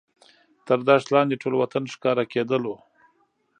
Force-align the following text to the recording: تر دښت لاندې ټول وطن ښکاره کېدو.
تر 0.67 0.79
دښت 0.87 1.07
لاندې 1.15 1.35
ټول 1.41 1.53
وطن 1.57 1.83
ښکاره 1.93 2.23
کېدو. 2.31 2.73